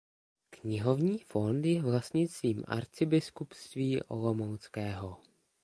Knihovní 0.49 1.19
fond 1.19 1.65
je 1.65 1.81
vlastnictvím 1.81 2.63
Arcibiskupství 2.67 4.03
olomouckého. 4.03 5.17